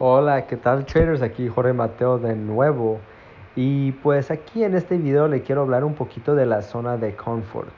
[0.00, 1.22] Hola, ¿qué tal traders?
[1.22, 3.00] Aquí Jorge Mateo de nuevo.
[3.56, 7.16] Y pues aquí en este video le quiero hablar un poquito de la zona de
[7.16, 7.74] confort.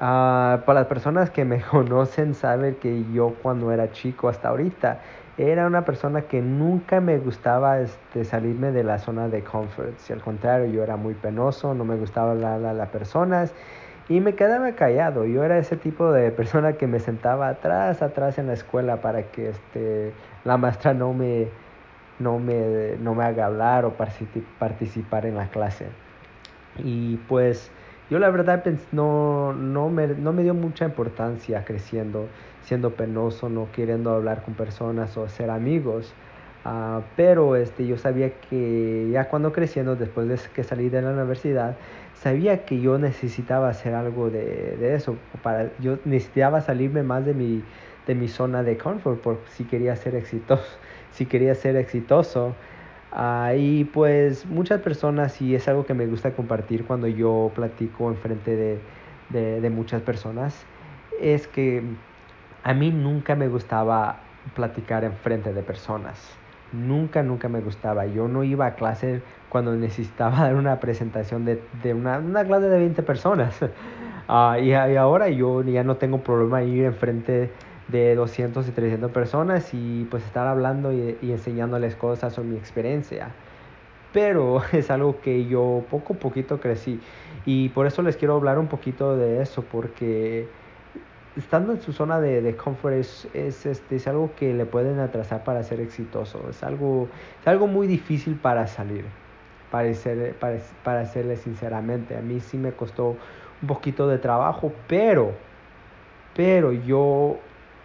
[0.00, 5.02] Ah, para las personas que me conocen saben que yo cuando era chico hasta ahorita
[5.36, 9.98] era una persona que nunca me gustaba este, salirme de la zona de confort.
[9.98, 13.52] Si al contrario, yo era muy penoso, no me gustaba hablar a las personas
[14.08, 15.24] y me quedaba callado.
[15.24, 19.22] Yo era ese tipo de persona que me sentaba atrás, atrás en la escuela para
[19.24, 20.12] que este,
[20.44, 21.48] la maestra no me,
[22.18, 23.94] no, me, no me haga hablar o
[24.58, 25.86] participar en la clase.
[26.78, 27.70] Y pues
[28.10, 32.28] yo la verdad no, no, me, no me dio mucha importancia creciendo,
[32.62, 36.14] siendo penoso, no queriendo hablar con personas o hacer amigos.
[36.64, 41.10] Uh, pero este, yo sabía que ya cuando creciendo, después de que salí de la
[41.10, 41.76] universidad,
[42.26, 45.16] sabía que yo necesitaba hacer algo de, eso.
[45.44, 47.62] Para, yo necesitaba salirme más de mi,
[48.04, 50.64] de mi zona de confort por si quería ser exitoso.
[51.12, 52.54] Si quería ser exitoso.
[53.56, 58.54] Y pues muchas personas, y es algo que me gusta compartir cuando yo platico enfrente
[58.54, 58.78] de,
[59.30, 60.66] de, de muchas personas,
[61.18, 61.82] es que
[62.64, 64.18] a mí nunca me gustaba
[64.54, 66.36] platicar enfrente de personas
[66.72, 68.06] nunca, nunca me gustaba.
[68.06, 69.22] Yo no iba a clase
[69.56, 73.58] cuando necesitaba dar una presentación de, de una, una, clase de 20 personas.
[73.62, 77.50] Uh, y, y, ahora yo ya no tengo problema ir enfrente
[77.88, 82.56] de 200 y 300 personas y pues estar hablando y, y enseñándoles cosas sobre mi
[82.58, 83.30] experiencia.
[84.12, 87.00] Pero es algo que yo poco a poquito crecí
[87.46, 90.50] y por eso les quiero hablar un poquito de eso porque
[91.34, 94.98] estando en su zona de, de comfort es, es, este, es algo que le pueden
[95.00, 96.48] atrasar para ser exitoso.
[96.50, 97.08] Es algo,
[97.40, 99.04] es algo muy difícil para salir,
[99.70, 102.16] para, ser, para, para serle sinceramente.
[102.16, 103.16] A mí sí me costó
[103.62, 105.32] un poquito de trabajo, pero,
[106.34, 107.38] pero yo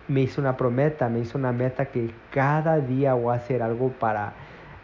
[0.07, 3.89] me hice una prometa, me hice una meta que cada día voy a hacer algo
[3.89, 4.33] para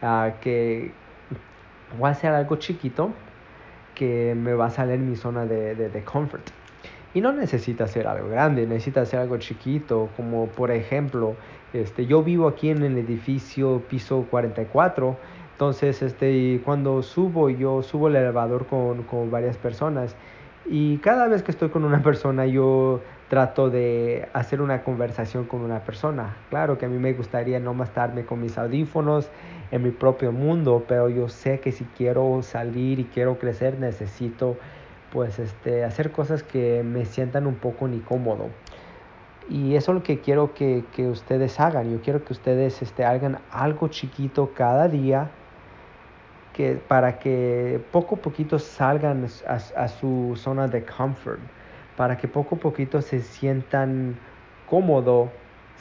[0.02, 0.92] uh, que
[1.98, 3.12] voy a hacer algo chiquito
[3.96, 6.50] que me va a salir en mi zona de, de, de comfort.
[7.14, 11.36] Y no necesita hacer algo grande, necesita hacer algo chiquito, como por ejemplo,
[11.74, 15.18] este, yo vivo aquí en el edificio piso 44,
[15.58, 20.16] entonces este, cuando subo, yo subo el elevador con, con varias personas
[20.68, 25.62] y cada vez que estoy con una persona yo trato de hacer una conversación con
[25.62, 26.38] una persona.
[26.52, 29.32] Claro que a mí me gustaría no estarme con mis audífonos
[29.72, 34.58] en mi propio mundo, pero yo sé que si quiero salir y quiero crecer necesito
[35.12, 38.50] pues este, hacer cosas que me sientan un poco incómodo.
[39.50, 41.92] Y eso es lo que quiero que, que ustedes hagan.
[41.92, 45.32] Yo quiero que ustedes este, hagan algo chiquito cada día
[46.58, 51.40] que, para que poco a poquito salgan a, su zona de comfort.
[51.96, 54.18] Para que poco a poquito se sientan
[54.68, 55.30] cómodo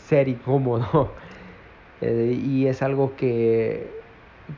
[0.06, 1.12] ser incómodo.
[2.02, 3.90] eh, y es algo que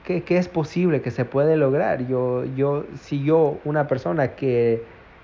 [0.05, 2.07] que, es posible, que se puede lograr.
[2.09, 4.83] Yo, yo, si yo, una persona que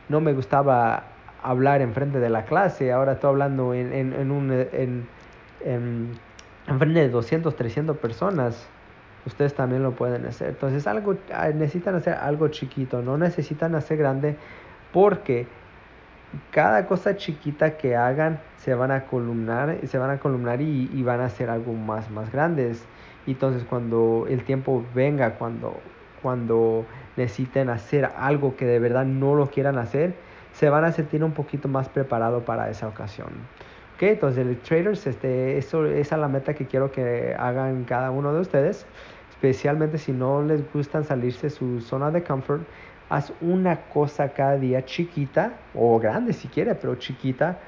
[0.09, 1.05] no me gustaba
[1.43, 5.07] hablar en frente de la clase, ahora estoy hablando en, en, en un, en,
[5.65, 8.69] en frente de 200, 300 personas,
[9.27, 10.51] ustedes también lo pueden hacer.
[10.51, 11.17] Entonces, algo,
[11.55, 14.37] necesitan hacer algo chiquito, no necesitan hacer grande,
[14.93, 15.47] porque
[16.51, 21.21] cada cosa chiquita que hagan se van a columnar, se van a columnar y, van
[21.21, 22.85] a hacer algo más, más grandes.
[23.27, 25.81] Entonces cuando el tiempo venga, cuando,
[26.23, 26.85] cuando
[27.17, 30.15] necesiten hacer algo que de verdad no lo quieran hacer,
[30.53, 33.29] se van a sentir un poquito más preparado para esa ocasión.
[34.11, 38.41] Entonces traders, este, eso, esa es la meta que quiero que hagan cada uno de
[38.41, 38.87] ustedes,
[39.45, 42.63] especialmente si no les gustan salirse de su zona de comfort.
[43.11, 47.59] Haz una cosa cada día chiquita o grande si quiere, pero chiquita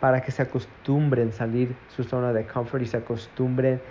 [0.00, 3.82] para que se acostumbren salir su zona de comfort y se acostumbren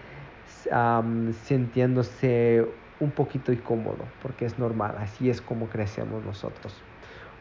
[0.72, 2.66] um, sintiéndose
[3.00, 6.73] un poquito incómodo, porque es normal, así es como crecemos nosotros.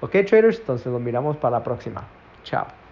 [0.00, 2.04] Ok, traders, entonces lo miramos para la próxima.
[2.44, 2.88] Chao.